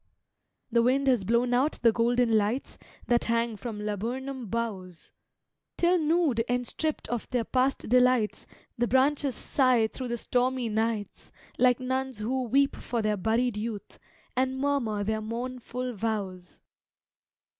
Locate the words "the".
0.71-0.81, 1.83-1.91, 8.79-8.87, 10.07-10.17